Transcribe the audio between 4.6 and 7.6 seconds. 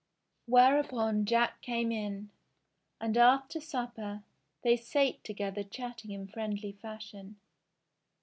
they sate together chatting in friendly fashion.